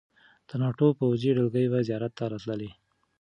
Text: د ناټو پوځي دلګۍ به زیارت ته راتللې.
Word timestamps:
د 0.47 0.49
ناټو 0.61 0.87
پوځي 0.99 1.31
دلګۍ 1.37 1.65
به 1.71 1.79
زیارت 1.87 2.11
ته 2.17 2.25
راتللې. 2.31 2.71